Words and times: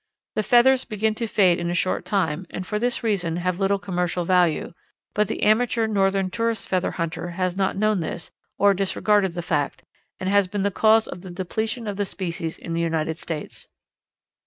The 0.33 0.41
feathers 0.41 0.83
begin 0.83 1.13
to 1.13 1.27
fade 1.27 1.59
in 1.59 1.69
a 1.69 1.75
short 1.75 2.05
time 2.05 2.47
and 2.49 2.65
for 2.65 2.79
this 2.79 3.03
reason 3.03 3.35
have 3.35 3.59
little 3.59 3.77
commercial 3.77 4.25
value, 4.25 4.71
but 5.13 5.27
the 5.27 5.43
amateur 5.43 5.85
Northern 5.85 6.31
tourist 6.31 6.67
feather 6.67 6.89
hunter 6.93 7.27
has 7.37 7.55
not 7.55 7.77
known 7.77 7.99
this, 7.99 8.31
or 8.57 8.73
disregarded 8.73 9.33
the 9.33 9.43
fact, 9.43 9.83
and 10.19 10.27
has 10.27 10.47
been 10.47 10.63
the 10.63 10.71
cause 10.71 11.07
of 11.07 11.21
the 11.21 11.29
depletion 11.29 11.85
of 11.85 11.97
the 11.97 12.05
species 12.05 12.57
in 12.57 12.73
the 12.73 12.81
United 12.81 13.19
States. 13.19 13.67